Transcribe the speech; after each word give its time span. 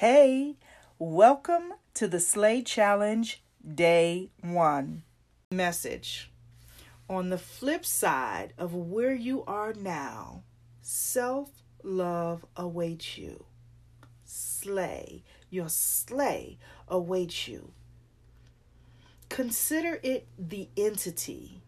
Hey, 0.00 0.56
welcome 0.98 1.74
to 1.92 2.08
the 2.08 2.20
Slay 2.20 2.62
Challenge 2.62 3.42
Day 3.62 4.30
1. 4.40 5.02
Message 5.50 6.30
On 7.06 7.28
the 7.28 7.36
flip 7.36 7.84
side 7.84 8.54
of 8.56 8.74
where 8.74 9.12
you 9.12 9.44
are 9.44 9.74
now, 9.74 10.44
self 10.80 11.50
love 11.82 12.46
awaits 12.56 13.18
you. 13.18 13.44
Slay, 14.24 15.22
your 15.50 15.68
slay 15.68 16.56
awaits 16.88 17.46
you. 17.46 17.72
Consider 19.28 20.00
it 20.02 20.26
the 20.38 20.70
entity 20.78 21.60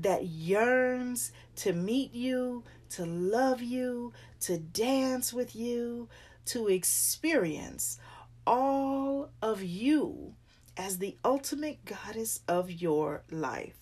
that 0.00 0.24
yearns 0.24 1.30
to 1.56 1.72
meet 1.72 2.12
you, 2.12 2.64
to 2.90 3.06
love 3.06 3.62
you, 3.62 4.12
to 4.40 4.58
dance 4.58 5.32
with 5.32 5.54
you, 5.54 6.08
to 6.46 6.68
experience 6.68 7.98
all 8.46 9.30
of 9.40 9.62
you 9.62 10.34
as 10.76 10.98
the 10.98 11.16
ultimate 11.24 11.84
goddess 11.84 12.40
of 12.48 12.70
your 12.70 13.22
life. 13.30 13.76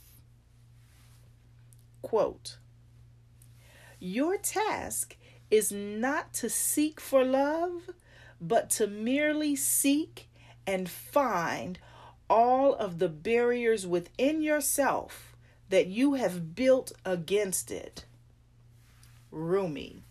Quote 2.03 2.59
Your 3.99 4.37
task 4.37 5.17
is 5.51 5.73
not 5.73 6.33
to 6.35 6.49
seek 6.49 7.01
for 7.01 7.25
love, 7.25 7.91
but 8.41 8.71
to 8.71 8.87
merely 8.87 9.57
seek 9.57 10.29
and 10.67 10.89
find 10.89 11.79
all 12.29 12.75
of 12.75 12.99
the 12.99 13.09
barriers 13.09 13.87
within 13.87 14.41
yourself 14.41 15.37
that 15.69 15.89
you 15.89 16.15
have 16.15 16.55
built 16.55 16.93
against 17.05 17.71
it. 17.71 18.05
Rumi. 19.31 20.05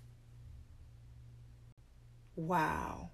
Wow. 2.40 3.10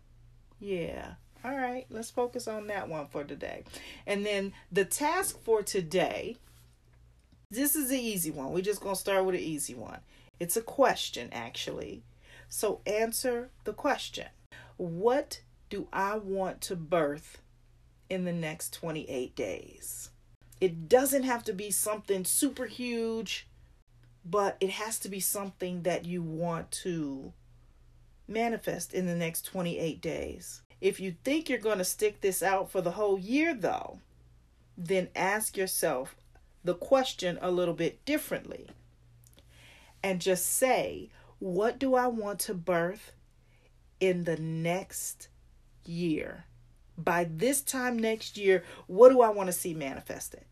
Yeah. 0.59 1.13
All 1.43 1.55
right, 1.55 1.85
let's 1.89 2.09
focus 2.09 2.47
on 2.47 2.67
that 2.67 2.89
one 2.89 3.07
for 3.07 3.23
today. 3.23 3.63
And 4.07 4.25
then 4.25 4.53
the 4.71 4.85
task 4.85 5.39
for 5.43 5.61
today 5.61 6.37
this 7.51 7.75
is 7.75 7.89
the 7.89 7.99
easy 7.99 8.31
one. 8.31 8.51
We're 8.51 8.61
just 8.61 8.81
going 8.81 8.95
to 8.95 8.99
start 8.99 9.23
with 9.23 9.35
an 9.35 9.41
easy 9.41 9.75
one. 9.75 9.99
It's 10.39 10.57
a 10.57 10.61
question, 10.61 11.29
actually. 11.31 12.03
So 12.49 12.81
answer 12.85 13.49
the 13.63 13.73
question 13.73 14.27
What 14.77 15.41
do 15.69 15.87
I 15.93 16.17
want 16.17 16.61
to 16.61 16.75
birth 16.75 17.41
in 18.09 18.25
the 18.25 18.33
next 18.33 18.73
28 18.73 19.35
days? 19.35 20.09
It 20.59 20.89
doesn't 20.89 21.23
have 21.23 21.43
to 21.45 21.53
be 21.53 21.69
something 21.71 22.25
super 22.25 22.65
huge, 22.65 23.47
but 24.25 24.57
it 24.59 24.71
has 24.71 24.99
to 24.99 25.09
be 25.09 25.19
something 25.19 25.83
that 25.83 26.05
you 26.05 26.23
want 26.23 26.71
to 26.71 27.31
manifest 28.27 28.93
in 28.93 29.05
the 29.05 29.15
next 29.15 29.43
28 29.43 30.01
days. 30.01 30.61
If 30.81 30.99
you 30.99 31.15
think 31.23 31.49
you're 31.49 31.59
going 31.59 31.77
to 31.77 31.83
stick 31.83 32.21
this 32.21 32.43
out 32.43 32.71
for 32.71 32.81
the 32.81 32.91
whole 32.91 33.17
year, 33.17 33.53
though, 33.53 33.99
then 34.77 35.09
ask 35.15 35.55
yourself 35.55 36.15
the 36.63 36.73
question 36.73 37.37
a 37.41 37.51
little 37.51 37.73
bit 37.73 38.03
differently 38.05 38.67
and 40.03 40.19
just 40.19 40.45
say, 40.45 41.09
What 41.39 41.79
do 41.79 41.95
I 41.95 42.07
want 42.07 42.39
to 42.41 42.53
birth 42.53 43.13
in 43.99 44.25
the 44.25 44.37
next 44.37 45.29
year? 45.85 46.45
By 46.97 47.25
this 47.25 47.61
time 47.61 47.97
next 47.97 48.37
year, 48.37 48.63
what 48.87 49.09
do 49.09 49.21
I 49.21 49.29
want 49.29 49.47
to 49.47 49.53
see 49.53 49.73
manifested? 49.73 50.45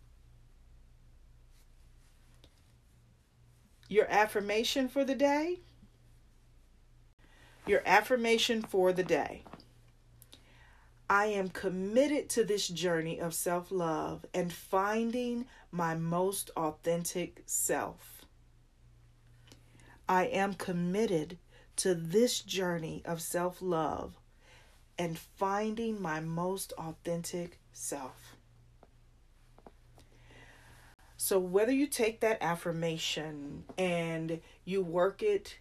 Your 3.87 4.09
affirmation 4.09 4.89
for 4.89 5.05
the 5.05 5.15
day 5.15 5.59
your 7.65 7.81
affirmation 7.85 8.61
for 8.61 8.91
the 8.91 9.03
day. 9.03 9.43
I 11.09 11.27
am 11.27 11.49
committed 11.49 12.29
to 12.29 12.43
this 12.43 12.67
journey 12.67 13.19
of 13.19 13.33
self 13.33 13.71
love 13.71 14.25
and 14.33 14.51
finding 14.51 15.45
my 15.71 15.95
most 15.95 16.49
authentic 16.55 17.43
self. 17.45 18.25
I 20.07 20.25
am 20.25 20.53
committed 20.53 21.37
to 21.77 21.95
this 21.95 22.39
journey 22.39 23.01
of 23.05 23.21
self 23.21 23.61
love 23.61 24.17
and 24.97 25.17
finding 25.17 26.01
my 26.01 26.19
most 26.19 26.73
authentic 26.77 27.59
self. 27.71 28.35
So, 31.17 31.39
whether 31.39 31.71
you 31.71 31.87
take 31.87 32.19
that 32.19 32.41
affirmation 32.41 33.63
and 33.77 34.41
you 34.65 34.83
work 34.83 35.23
it 35.23 35.57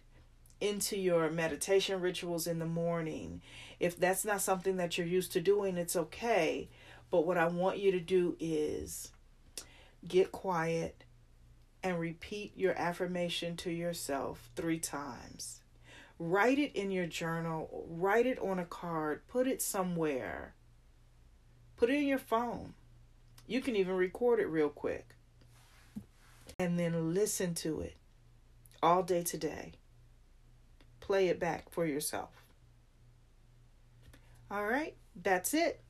into 0.63 0.97
your 0.97 1.29
meditation 1.29 1.99
rituals 1.99 2.47
in 2.47 2.57
the 2.57 2.65
morning. 2.65 3.41
If 3.81 3.99
that's 3.99 4.23
not 4.23 4.41
something 4.41 4.77
that 4.77 4.97
you're 4.97 5.05
used 5.05 5.33
to 5.33 5.41
doing, 5.41 5.75
it's 5.75 5.97
okay. 5.97 6.69
But 7.11 7.27
what 7.27 7.37
I 7.37 7.47
want 7.47 7.79
you 7.79 7.91
to 7.91 7.99
do 7.99 8.37
is 8.39 9.11
get 10.07 10.31
quiet 10.31 11.03
and 11.83 11.99
repeat 11.99 12.53
your 12.55 12.73
affirmation 12.79 13.57
to 13.57 13.71
yourself 13.71 14.49
three 14.55 14.79
times. 14.79 15.59
Write 16.17 16.59
it 16.59 16.73
in 16.77 16.91
your 16.91 17.07
journal, 17.07 17.85
write 17.89 18.25
it 18.25 18.39
on 18.39 18.57
a 18.57 18.65
card, 18.65 19.27
put 19.27 19.47
it 19.47 19.61
somewhere. 19.61 20.53
Put 21.75 21.89
it 21.89 21.95
in 21.95 22.07
your 22.07 22.19
phone. 22.19 22.73
You 23.47 23.59
can 23.59 23.75
even 23.75 23.95
record 23.95 24.39
it 24.39 24.47
real 24.47 24.69
quick. 24.69 25.09
And 26.57 26.79
then 26.79 27.13
listen 27.13 27.53
to 27.55 27.81
it 27.81 27.97
all 28.81 29.03
day 29.03 29.23
today 29.23 29.73
play 31.03 31.27
it 31.27 31.39
back 31.39 31.69
for 31.69 31.85
yourself. 31.85 32.29
All 34.49 34.65
right, 34.65 34.95
that's 35.21 35.53
it. 35.53 35.81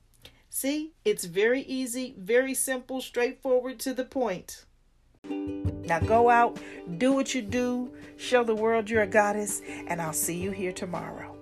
See, 0.50 0.92
it's 1.04 1.24
very 1.24 1.62
easy, 1.62 2.14
very 2.18 2.54
simple, 2.54 3.00
straightforward 3.00 3.78
to 3.80 3.94
the 3.94 4.04
point. 4.04 4.64
Now 5.28 6.00
go 6.00 6.30
out, 6.30 6.58
do 6.98 7.12
what 7.12 7.34
you 7.34 7.42
do, 7.42 7.92
show 8.16 8.42
the 8.42 8.54
world 8.54 8.90
you're 8.90 9.02
a 9.02 9.06
goddess, 9.06 9.62
and 9.86 10.02
I'll 10.02 10.12
see 10.12 10.36
you 10.36 10.50
here 10.50 10.72
tomorrow. 10.72 11.36